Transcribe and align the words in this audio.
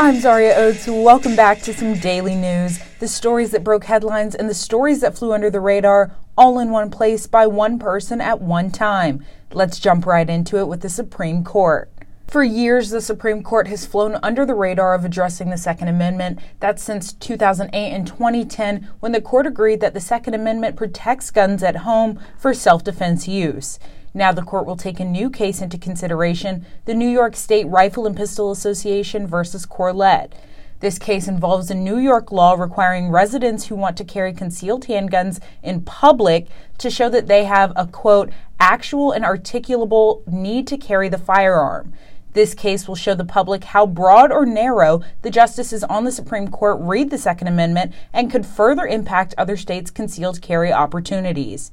I'm 0.00 0.20
Zaria 0.20 0.54
Oates. 0.54 0.86
Welcome 0.86 1.34
back 1.34 1.60
to 1.62 1.74
some 1.74 1.94
daily 1.94 2.36
news. 2.36 2.78
The 3.00 3.08
stories 3.08 3.50
that 3.50 3.64
broke 3.64 3.82
headlines 3.82 4.36
and 4.36 4.48
the 4.48 4.54
stories 4.54 5.00
that 5.00 5.18
flew 5.18 5.32
under 5.32 5.50
the 5.50 5.58
radar, 5.58 6.14
all 6.36 6.60
in 6.60 6.70
one 6.70 6.88
place 6.88 7.26
by 7.26 7.48
one 7.48 7.80
person 7.80 8.20
at 8.20 8.40
one 8.40 8.70
time. 8.70 9.24
Let's 9.52 9.80
jump 9.80 10.06
right 10.06 10.30
into 10.30 10.58
it 10.58 10.68
with 10.68 10.82
the 10.82 10.88
Supreme 10.88 11.42
Court. 11.42 11.90
For 12.28 12.44
years, 12.44 12.90
the 12.90 13.00
Supreme 13.00 13.42
Court 13.42 13.66
has 13.66 13.86
flown 13.86 14.20
under 14.22 14.46
the 14.46 14.54
radar 14.54 14.94
of 14.94 15.04
addressing 15.04 15.50
the 15.50 15.58
Second 15.58 15.88
Amendment. 15.88 16.38
That's 16.60 16.80
since 16.80 17.12
2008 17.14 17.74
and 17.74 18.06
2010, 18.06 18.88
when 19.00 19.10
the 19.10 19.20
court 19.20 19.48
agreed 19.48 19.80
that 19.80 19.94
the 19.94 20.00
Second 20.00 20.34
Amendment 20.34 20.76
protects 20.76 21.32
guns 21.32 21.64
at 21.64 21.78
home 21.78 22.20
for 22.38 22.54
self 22.54 22.84
defense 22.84 23.26
use. 23.26 23.80
Now 24.18 24.32
the 24.32 24.42
court 24.42 24.66
will 24.66 24.76
take 24.76 24.98
a 24.98 25.04
new 25.04 25.30
case 25.30 25.62
into 25.62 25.78
consideration 25.78 26.66
the 26.86 26.92
New 26.92 27.08
York 27.08 27.36
State 27.36 27.68
Rifle 27.68 28.04
and 28.04 28.16
Pistol 28.16 28.50
Association 28.50 29.28
versus 29.28 29.64
Corlett. 29.64 30.32
This 30.80 30.98
case 30.98 31.28
involves 31.28 31.70
a 31.70 31.76
New 31.76 31.98
York 31.98 32.32
law 32.32 32.54
requiring 32.54 33.10
residents 33.10 33.66
who 33.66 33.76
want 33.76 33.96
to 33.96 34.04
carry 34.04 34.32
concealed 34.32 34.86
handguns 34.86 35.38
in 35.62 35.82
public 35.82 36.48
to 36.78 36.90
show 36.90 37.08
that 37.08 37.28
they 37.28 37.44
have 37.44 37.72
a 37.76 37.86
quote, 37.86 38.32
actual 38.58 39.12
and 39.12 39.24
articulable 39.24 40.26
need 40.26 40.66
to 40.66 40.76
carry 40.76 41.08
the 41.08 41.16
firearm. 41.16 41.92
This 42.32 42.54
case 42.54 42.88
will 42.88 42.96
show 42.96 43.14
the 43.14 43.24
public 43.24 43.62
how 43.62 43.86
broad 43.86 44.32
or 44.32 44.44
narrow 44.44 45.00
the 45.22 45.30
justices 45.30 45.84
on 45.84 46.02
the 46.02 46.10
Supreme 46.10 46.48
Court 46.48 46.78
read 46.80 47.10
the 47.10 47.18
Second 47.18 47.46
Amendment 47.46 47.94
and 48.12 48.32
could 48.32 48.46
further 48.46 48.84
impact 48.84 49.36
other 49.38 49.56
states' 49.56 49.92
concealed 49.92 50.42
carry 50.42 50.72
opportunities. 50.72 51.70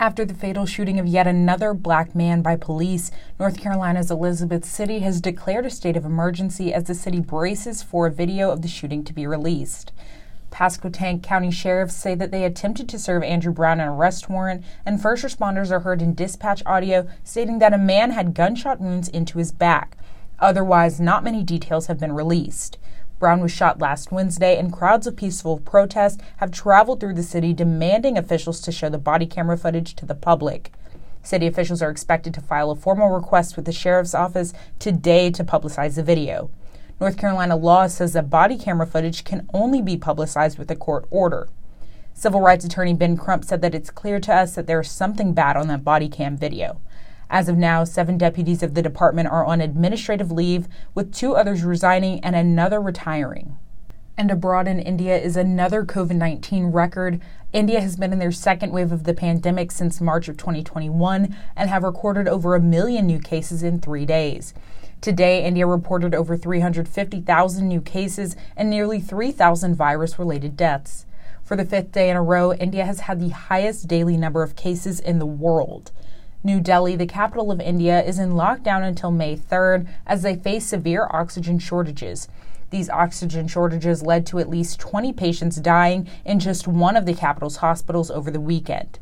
After 0.00 0.24
the 0.24 0.34
fatal 0.34 0.64
shooting 0.64 1.00
of 1.00 1.08
yet 1.08 1.26
another 1.26 1.74
black 1.74 2.14
man 2.14 2.40
by 2.40 2.54
police, 2.54 3.10
North 3.40 3.58
Carolina's 3.58 4.12
Elizabeth 4.12 4.64
City 4.64 5.00
has 5.00 5.20
declared 5.20 5.66
a 5.66 5.70
state 5.70 5.96
of 5.96 6.04
emergency 6.04 6.72
as 6.72 6.84
the 6.84 6.94
city 6.94 7.18
braces 7.18 7.82
for 7.82 8.06
a 8.06 8.12
video 8.12 8.52
of 8.52 8.62
the 8.62 8.68
shooting 8.68 9.02
to 9.02 9.12
be 9.12 9.26
released. 9.26 9.90
Pasquotank 10.52 11.24
County 11.24 11.50
sheriffs 11.50 11.96
say 11.96 12.14
that 12.14 12.30
they 12.30 12.44
attempted 12.44 12.88
to 12.88 12.98
serve 12.98 13.24
Andrew 13.24 13.52
Brown 13.52 13.80
an 13.80 13.88
arrest 13.88 14.30
warrant, 14.30 14.64
and 14.86 15.02
first 15.02 15.24
responders 15.24 15.72
are 15.72 15.80
heard 15.80 16.00
in 16.00 16.14
dispatch 16.14 16.62
audio 16.64 17.08
stating 17.24 17.58
that 17.58 17.74
a 17.74 17.78
man 17.78 18.12
had 18.12 18.34
gunshot 18.34 18.80
wounds 18.80 19.08
into 19.08 19.38
his 19.38 19.50
back. 19.50 19.96
Otherwise, 20.38 21.00
not 21.00 21.24
many 21.24 21.42
details 21.42 21.88
have 21.88 21.98
been 21.98 22.12
released. 22.12 22.78
Brown 23.18 23.40
was 23.40 23.50
shot 23.50 23.80
last 23.80 24.12
Wednesday, 24.12 24.56
and 24.56 24.72
crowds 24.72 25.06
of 25.06 25.16
peaceful 25.16 25.58
protest 25.58 26.20
have 26.36 26.52
traveled 26.52 27.00
through 27.00 27.14
the 27.14 27.22
city 27.22 27.52
demanding 27.52 28.16
officials 28.16 28.60
to 28.60 28.70
show 28.70 28.88
the 28.88 28.98
body 28.98 29.26
camera 29.26 29.58
footage 29.58 29.94
to 29.96 30.06
the 30.06 30.14
public. 30.14 30.72
City 31.22 31.46
officials 31.46 31.82
are 31.82 31.90
expected 31.90 32.32
to 32.34 32.40
file 32.40 32.70
a 32.70 32.76
formal 32.76 33.08
request 33.10 33.56
with 33.56 33.64
the 33.64 33.72
sheriff's 33.72 34.14
office 34.14 34.52
today 34.78 35.30
to 35.32 35.42
publicize 35.42 35.96
the 35.96 36.02
video. 36.02 36.48
North 37.00 37.16
Carolina 37.16 37.56
law 37.56 37.88
says 37.88 38.12
that 38.12 38.30
body 38.30 38.56
camera 38.56 38.86
footage 38.86 39.24
can 39.24 39.48
only 39.52 39.82
be 39.82 39.96
publicized 39.96 40.58
with 40.58 40.70
a 40.70 40.76
court 40.76 41.06
order. 41.10 41.48
Civil 42.14 42.40
rights 42.40 42.64
attorney 42.64 42.94
Ben 42.94 43.16
Crump 43.16 43.44
said 43.44 43.62
that 43.62 43.74
it's 43.74 43.90
clear 43.90 44.18
to 44.20 44.34
us 44.34 44.54
that 44.54 44.66
there 44.66 44.80
is 44.80 44.90
something 44.90 45.34
bad 45.34 45.56
on 45.56 45.68
that 45.68 45.84
body 45.84 46.08
cam 46.08 46.36
video. 46.36 46.80
As 47.30 47.48
of 47.48 47.58
now, 47.58 47.84
seven 47.84 48.16
deputies 48.16 48.62
of 48.62 48.74
the 48.74 48.82
department 48.82 49.28
are 49.28 49.44
on 49.44 49.60
administrative 49.60 50.32
leave, 50.32 50.66
with 50.94 51.12
two 51.12 51.34
others 51.34 51.62
resigning 51.62 52.20
and 52.20 52.34
another 52.34 52.80
retiring. 52.80 53.58
And 54.16 54.30
abroad 54.30 54.66
in 54.66 54.80
India 54.80 55.16
is 55.16 55.36
another 55.36 55.84
COVID 55.84 56.16
19 56.16 56.66
record. 56.66 57.20
India 57.52 57.80
has 57.80 57.96
been 57.96 58.12
in 58.12 58.18
their 58.18 58.32
second 58.32 58.72
wave 58.72 58.92
of 58.92 59.04
the 59.04 59.14
pandemic 59.14 59.70
since 59.70 60.00
March 60.00 60.28
of 60.28 60.36
2021 60.36 61.36
and 61.54 61.70
have 61.70 61.84
recorded 61.84 62.26
over 62.26 62.54
a 62.54 62.60
million 62.60 63.06
new 63.06 63.20
cases 63.20 63.62
in 63.62 63.80
three 63.80 64.06
days. 64.06 64.54
Today, 65.00 65.44
India 65.44 65.66
reported 65.66 66.14
over 66.14 66.36
350,000 66.36 67.68
new 67.68 67.80
cases 67.80 68.34
and 68.56 68.68
nearly 68.68 69.00
3,000 69.00 69.76
virus 69.76 70.18
related 70.18 70.56
deaths. 70.56 71.06
For 71.44 71.56
the 71.56 71.64
fifth 71.64 71.92
day 71.92 72.10
in 72.10 72.16
a 72.16 72.22
row, 72.22 72.52
India 72.52 72.84
has 72.84 73.00
had 73.00 73.20
the 73.20 73.28
highest 73.28 73.86
daily 73.86 74.16
number 74.16 74.42
of 74.42 74.56
cases 74.56 74.98
in 74.98 75.20
the 75.20 75.26
world. 75.26 75.92
New 76.44 76.60
Delhi, 76.60 76.94
the 76.94 77.06
capital 77.06 77.50
of 77.50 77.60
India, 77.60 78.00
is 78.00 78.18
in 78.18 78.30
lockdown 78.30 78.86
until 78.86 79.10
May 79.10 79.36
3rd 79.36 79.88
as 80.06 80.22
they 80.22 80.36
face 80.36 80.66
severe 80.66 81.08
oxygen 81.10 81.58
shortages. 81.58 82.28
These 82.70 82.90
oxygen 82.90 83.48
shortages 83.48 84.02
led 84.02 84.24
to 84.26 84.38
at 84.38 84.48
least 84.48 84.78
20 84.78 85.12
patients 85.14 85.56
dying 85.56 86.08
in 86.24 86.38
just 86.38 86.68
one 86.68 86.96
of 86.96 87.06
the 87.06 87.14
capital's 87.14 87.56
hospitals 87.56 88.10
over 88.10 88.30
the 88.30 88.40
weekend. 88.40 89.00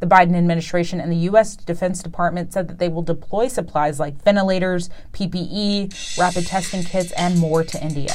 The 0.00 0.06
Biden 0.06 0.36
administration 0.36 1.00
and 1.00 1.12
the 1.12 1.28
U.S. 1.28 1.54
Defense 1.54 2.02
Department 2.02 2.52
said 2.52 2.68
that 2.68 2.78
they 2.78 2.88
will 2.88 3.02
deploy 3.02 3.48
supplies 3.48 4.00
like 4.00 4.22
ventilators, 4.22 4.88
PPE, 5.12 6.18
rapid 6.18 6.46
testing 6.46 6.82
kits, 6.82 7.12
and 7.12 7.38
more 7.38 7.62
to 7.62 7.82
India. 7.82 8.14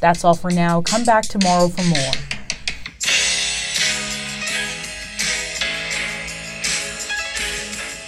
That's 0.00 0.24
all 0.24 0.34
for 0.34 0.50
now. 0.50 0.82
Come 0.82 1.04
back 1.04 1.24
tomorrow 1.24 1.68
for 1.68 1.82
more. 1.84 2.27